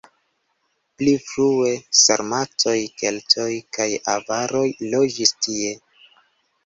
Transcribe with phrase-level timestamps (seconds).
[1.01, 5.79] Pli frue sarmatoj, keltoj kaj avaroj loĝis tie.